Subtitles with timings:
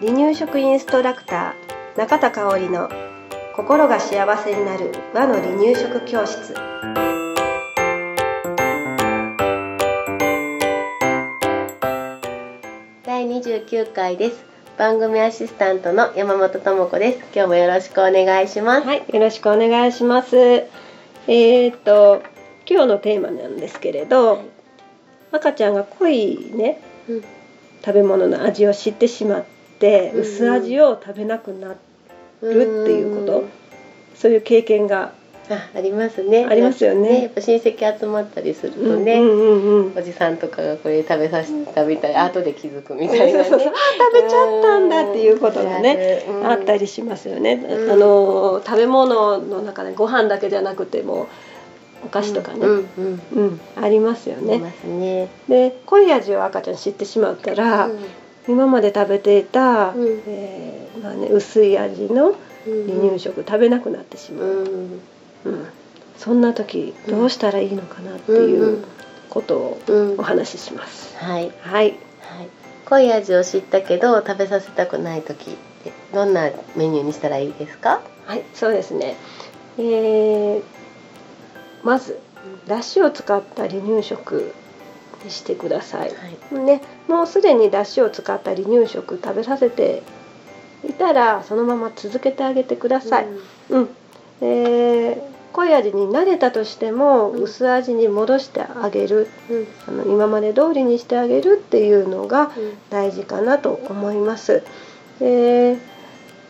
[0.00, 2.88] 離乳食インストラクター中田香織の
[3.54, 6.54] 心が幸せになる和の離乳食教室。
[13.04, 14.44] 第29回です。
[14.78, 17.18] 番組アシスタントの山本智子です。
[17.34, 18.86] 今日もよろしくお願いします。
[18.86, 20.36] はいよろしくお願いします。
[20.38, 22.22] えー、っと
[22.66, 24.44] 今日のテーマなんですけれど、はい、
[25.32, 27.24] 赤ちゃんが濃いね、うん、
[27.84, 29.44] 食べ物の味を知ってしまっ
[29.78, 31.74] て薄味を食べなくな
[32.42, 33.44] るっていうこと、
[34.14, 35.12] そういう経験が
[35.50, 36.46] あありますね。
[36.48, 43.72] ありますよね、ね、やっぱ親戚集まったりするとね、うんうんうん、おじさんとかがこれ食べさせ食べたり後で気づくみたいな、ね、そうそうそう。
[44.14, 51.26] 食べちゃったんだっていうことがね、あったりしますよね、あの食べ物の中でご飯だけじゃなくても
[52.04, 52.88] お菓子とかね、うん、
[53.32, 54.74] うん、ありますよね。
[54.86, 55.28] ね。
[55.48, 57.90] で濃い味を赤ちゃん知ってしまったら、
[58.48, 62.34] 今まで食べていた、うん、えー、まあね、薄い味の
[62.64, 64.48] 離乳食食べなくなってしまう、
[65.44, 65.66] うん。
[66.16, 68.84] そんな時どうしたらいいのかなっていう
[69.30, 69.80] ことを
[70.18, 71.16] お話しします。
[71.16, 71.96] はい、はい、はい、
[72.86, 75.56] 濃い味を知ったけど食べさせたくない時
[76.12, 78.02] どんなメニューにしたらいいですか？
[78.26, 79.16] はいそうですね、
[79.78, 80.62] えー、
[81.82, 82.18] まず
[82.66, 84.52] だしを使った離乳食
[85.24, 86.14] にしてください、は
[86.52, 90.02] い、ね、もうすでにだしを使った離乳食食べさせて
[90.88, 93.26] いたらそのまま続けてあげてください、
[93.70, 93.88] うん、うん、
[94.40, 95.20] えー、
[95.52, 102.50] 濃い味に慣れたとしても薄味に戻してあげる、うん、あの今まで通りにしてあげるっていうのが
[102.88, 104.62] 大事かなと思います、
[105.20, 105.78] えー、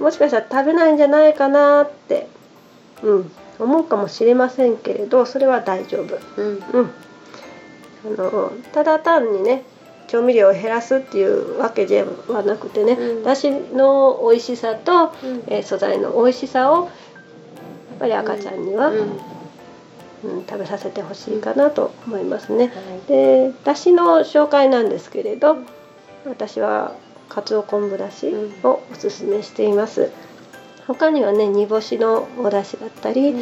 [0.00, 2.28] もしかしたら食べないんじゃないかなって、
[3.02, 6.90] うん、思うかもしれませんけれどそれは大丈夫、うん、うん。
[8.06, 9.62] あのただ単にね
[10.06, 16.90] 調味料を減らすっていうわけではなくてね、うん、だしの美味しさと、うん、えー、素材の美味しさをやっ
[18.00, 18.98] ぱり赤ちゃんには、うん、
[20.24, 22.66] うん、食べさせてほしいかなと思いますね。
[22.66, 22.72] は
[23.06, 25.56] い、でだしの紹介なんですけれど
[26.26, 26.92] 私は
[27.28, 30.10] かつお昆布だしをおすすめしています。
[30.86, 33.34] 他にはね煮干しのお出汁だったり、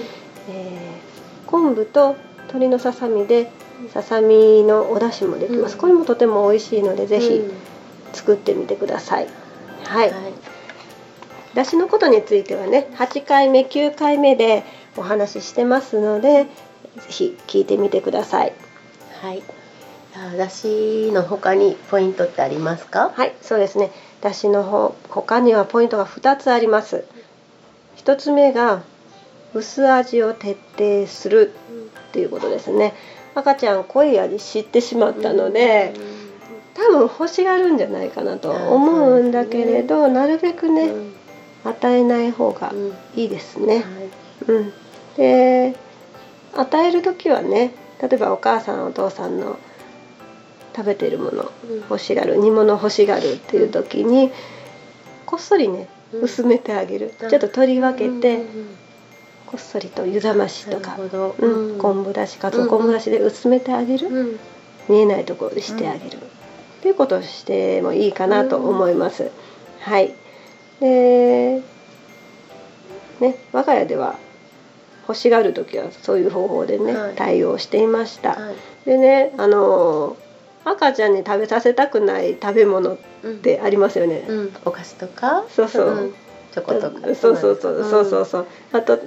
[0.48, 3.50] えー、昆布と鶏のささみで
[3.92, 7.42] ささみのお出汁もできます、うん、これもとても美味しいのでぜひ
[8.12, 9.28] 作ってみてください、
[9.84, 10.32] はい、はい、
[11.54, 14.64] 出汁のことについてはね8回目9回目で
[14.97, 16.48] お話ししてますのでぜ
[17.08, 18.52] ひ聞いてみてください。
[19.22, 19.42] はい。
[20.36, 23.12] だしの他にポイントってありますか？
[23.14, 23.91] はいそうですね。
[24.20, 27.06] だしのほ他にはポイントが2つあります
[27.97, 28.82] 1つ目が
[29.54, 31.53] 薄味を徹底する
[32.08, 32.94] っていうことですね。
[33.34, 35.94] 赤ちゃん濃い味知ってしまったので、
[36.75, 40.92] 多分欲しがるんじゃないかなと思うんだけれど、なるべくね、
[41.64, 42.72] 与えない方が
[43.14, 43.84] いいですね。
[44.48, 44.72] うん、
[45.16, 45.75] で
[46.54, 49.58] 与える時はね例えばお母さんお父さんの
[50.75, 51.50] 食べてるもの
[51.91, 54.31] 欲しがる煮物欲しがるっていう時に
[55.26, 55.88] こっそりね
[56.21, 58.45] 薄めてあげる、ちょっと取り分けて、
[59.47, 60.97] こっそりと湯冷ましとか、
[61.39, 64.39] うん、昆布だしかつお昆布だしで薄めてあげる、
[64.89, 66.21] 見えないところでしてあげる、っ
[66.83, 69.31] ていうことをしてもいいかなと思います。
[69.81, 70.15] はい。
[70.81, 71.62] で
[73.21, 74.17] ね我が家では
[75.06, 78.31] 欲しがる時はそういう方法でね、はい、対応していました。
[78.31, 80.17] はい、でねあの
[80.65, 82.97] 赤ちゃんに食べさせたくない食べ物っ
[83.43, 84.25] てありますよね。
[84.28, 84.39] うん。
[84.39, 85.45] うん、お菓子とか？
[85.49, 86.12] そうそう、
[86.53, 87.15] チョコとか。
[87.15, 88.47] そうそうそうそうそうそう。
[88.73, 88.99] あと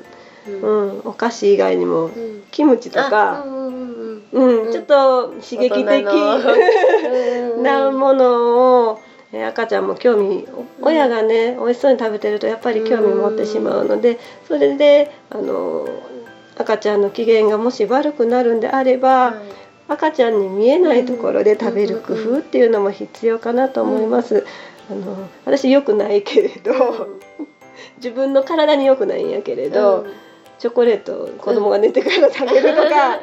[0.48, 1.00] うん。
[1.06, 2.12] お菓子以外にも、
[2.52, 6.06] キムチとか、うんちょっと刺激的
[7.64, 9.00] なものを
[9.48, 10.46] 赤ちゃんも興味
[10.82, 15.88] 親がね美味しそうに食べてるとやっぱり興味持ってしまうのでそれであの
[16.58, 19.36] 赤ちゃんの機嫌がもし悪くなるんであれば、
[19.88, 24.46] 赤ちゃんに見えないところで食べる工夫っていうのも必要かなと思います。
[24.90, 27.08] あの私よくないけれど、
[27.98, 30.06] 自分の体に良くないんやけれど、
[30.58, 33.20] チョコレート子供が寝てから食べるとか、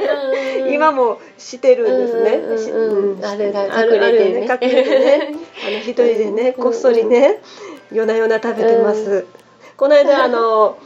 [0.70, 2.30] 今もしてるんですね。
[2.72, 4.42] うんあれが隠れてね。
[4.42, 5.34] 隠れてね。
[5.66, 7.40] あの一人でねこっそりね
[7.90, 9.26] 夜な夜な食べてます。
[9.76, 10.78] この間あの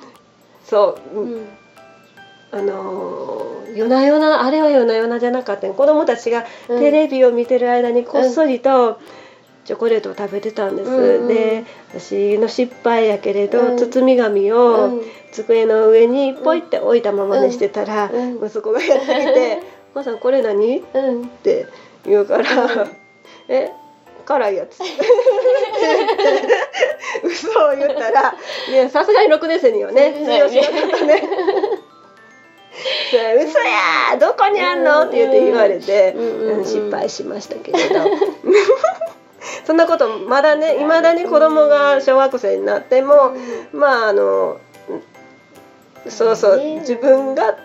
[0.65, 1.66] そう。
[2.53, 5.69] あの夜な夜なあれは夜な夜なじゃなかった。
[5.69, 8.99] 子供たちがテレビを見てる間にこっそりと、
[9.67, 11.23] チョコレートを食べてたんです、うん。
[11.23, 15.03] うん、で私の失敗やけれど、うん、包み紙を
[15.33, 20.83] 机の上にポイって置いたままにしてたら、うん、息子がやってきて「お母さんこれ何?」っ
[21.43, 21.67] て
[22.05, 22.45] 言うから
[23.49, 23.73] え
[24.25, 24.79] 辛いやつ
[27.25, 28.35] 嘘を言ったら
[28.71, 30.15] ねさすがに6年生にはね。
[30.25, 31.23] 通用しなかったね
[33.13, 35.03] 嘘やどこにあんの？
[35.07, 37.95] って言って言われて、うん、失敗しましたけれど。
[39.65, 43.33] そんなことまだねいまだに子供が小学生になっても、
[43.73, 44.59] まああの
[46.09, 47.57] そうそう自分が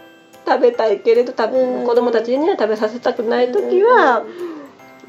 [0.48, 4.24] 食べたいけれど食べ子供たちには食べさせたくない時は、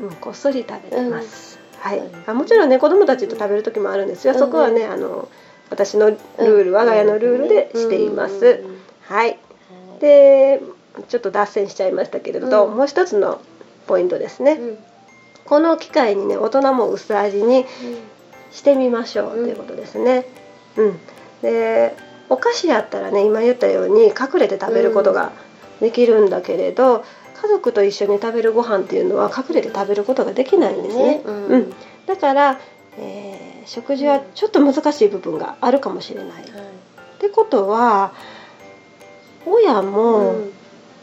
[0.00, 1.58] うん、こっそり食べてます。
[1.80, 4.34] はい、あもちろんね子供たちと食べる時もあるんですよ。
[4.34, 5.28] そこはねあの
[5.70, 8.62] 私のルール我が家のルールでしています。
[9.02, 9.38] はい。
[10.02, 10.60] で
[11.08, 13.40] ちょっと脱線しちゃいましたけれど、もう一つの
[13.86, 14.58] ポイントですね。
[15.44, 17.64] この機会にね大人も薄味に
[18.50, 20.26] してみましょうということですね。
[20.76, 20.98] うん、
[21.40, 21.96] で
[22.28, 25.32] お菓子やったらね今言ったように隠れて食べることが
[25.80, 27.04] できるんだけれど、
[27.40, 31.04] 家族と一緒に食べるご飯っていうのは隠れて食べることができないんですね。
[31.04, 31.22] ね。
[31.24, 31.74] うん、うん、
[32.06, 32.60] だから、
[32.98, 36.42] えー、食事はちょっと難しい部分があるかもしれない。
[36.42, 36.64] うん、っ
[37.20, 38.12] てことは
[39.46, 40.34] 親も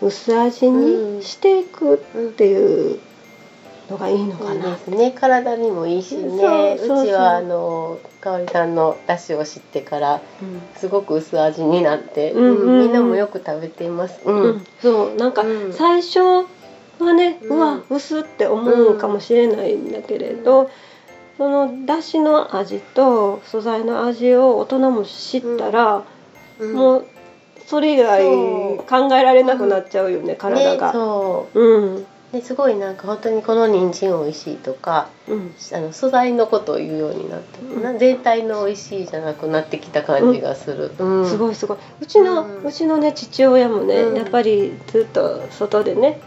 [0.01, 1.97] 薄味にしていくっ
[2.35, 2.99] ていう
[3.89, 5.11] のがいいのかな、ですね。
[5.11, 6.77] 体にもいいしね。
[6.79, 10.21] うちはあのかおりさんのだしを知ってから、
[10.75, 14.65] すごく薄味になって、みんなもよく食べています、うん。
[14.81, 16.19] そうなんか最初
[16.99, 20.69] はね、うわ薄って思うかもしれないんだけれど、
[21.37, 26.03] そのだしの味と素材の味を大人も知ったら、
[26.73, 27.05] もう
[27.69, 28.23] それ以外
[28.87, 30.87] 考えられなくなっちゃうよね、体が。
[30.87, 32.05] ね、そう、うん。
[32.31, 41.77] ですごいなんか本当にこの人参美味しいとか、うん、あの素材のことを言うようになって、うん、全体の美味しいじゃなくなってきた感じがする、うん、すごいすごい。
[42.01, 46.19] うちの、うちのね父親もね、やっぱりずっと外でね、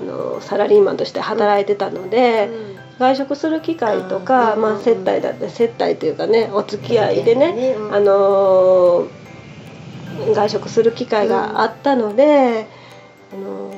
[0.00, 2.50] あのサラリーマンとして働いてたので、
[2.98, 9.08] 外食する機会とか、まあ、接待だって接待というかねお付き合いでね、あの
[10.34, 12.66] 外食する機会があったので、
[13.32, 13.72] あの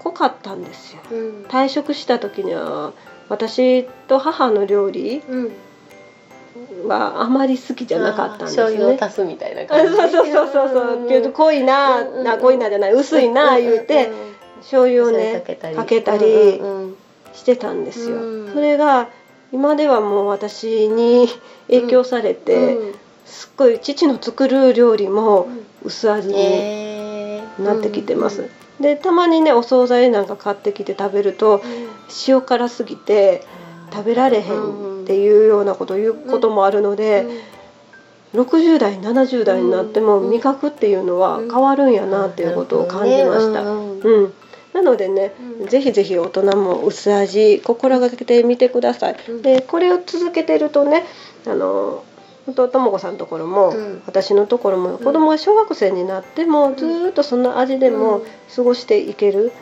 [0.00, 2.92] 濃かったんですよ、うん、退職した時には
[3.28, 5.22] 私と母の料理
[6.86, 8.62] はあまり好きじゃなかったんですね。
[8.62, 9.92] 醤油を足すみたいな感じ。
[9.94, 11.08] そうそうそうそうそう。
[11.08, 14.10] けど濃いな、な濃いなじゃない薄いな言うて、
[14.60, 16.60] 醤油をねかけたり。
[17.32, 18.18] してたんですよ。
[18.52, 19.08] それが
[19.52, 21.28] 今ではもう私に
[21.68, 22.76] 影響されて、
[23.24, 25.48] すっごい父の作る料理も
[25.84, 28.48] 薄味になってきてます。
[28.80, 31.62] でたまにねお惣菜なんか買ってきて食べると、
[32.26, 33.44] 塩辛すぎて
[33.92, 37.26] 食べられへんっていうようなことを言うこともあるので、
[38.34, 43.62] 60代70代になっても味覚っていうのは変わるんやなっていうことを感じました。
[43.62, 44.32] うん
[44.72, 49.16] なのでね、うん、ぜひぜひ大人も薄味心がけてみてください。
[49.42, 51.04] でこれを続けてるとね
[51.46, 52.04] あの
[52.54, 58.22] ととも子さんのところも、うん、私のところも子供が小学生になっても、ずっとその味でも
[58.54, 59.52] 過ごしていける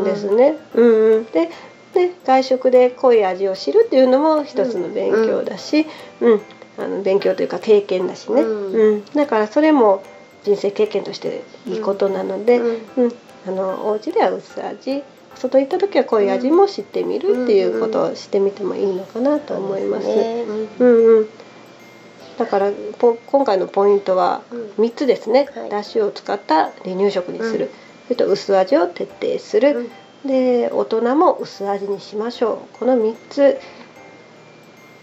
[0.00, 0.04] ん。
[0.04, 0.56] ですね。
[0.74, 1.50] うん、で
[1.94, 5.86] で外食で濃い味を知るっていうのも一つの勉強だし、
[6.20, 6.40] うん。
[6.78, 9.04] あの勉強というか経験だしね、うん。
[9.14, 10.02] だからそれも
[10.42, 13.12] 人生経験としていいことなので、うん。
[13.46, 15.02] あのお家では薄味
[15.34, 20.06] 外行った時は濃い味も知ってみるっていうことをしてみてもいいのかなと思います。
[20.06, 20.10] う
[20.84, 21.28] んうん
[22.38, 22.70] だから
[23.30, 24.42] 今回のポイントは
[24.78, 27.70] 3つですね、うんはい、だしを使った離乳食にする、うん、
[28.04, 29.90] それと薄味を徹底する、
[30.24, 32.78] うん、で大人も薄味にしましょう。
[32.78, 33.58] この3つ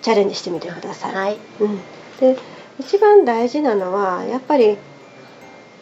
[0.02, 1.16] チャレンジしてみてください。
[1.16, 1.78] はい、うん、
[2.20, 2.38] で
[2.80, 4.78] 一番大事なのはやっぱり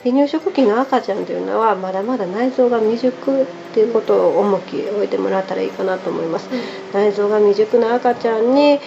[0.03, 6.49] 離乳食期の赤ちゃんというのはまだまだ内臓が未熟っていうことを重きを置いてもらったらいいかなと思います。
[6.93, 8.79] 内臓が未熟な赤ちゃんに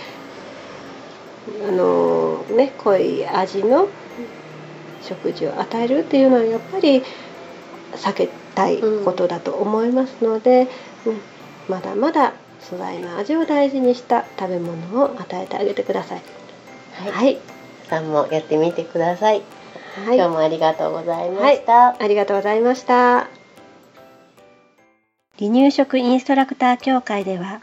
[1.66, 3.88] あのね濃い味の
[5.02, 7.02] 食事を与えるっていうのはやっぱり
[7.92, 10.68] 避けたいことだと思いますので、
[11.06, 11.20] うん、
[11.68, 16.22] まだまだ素材の味を大事にした食べ物を与えてあげてください。
[16.92, 17.38] はい、はい、
[17.88, 19.42] さんもやってみてください。
[20.04, 23.28] はい、今日もありがとうございました、はい、ありがとうございました。
[25.38, 27.62] 離乳食インストラクター協会では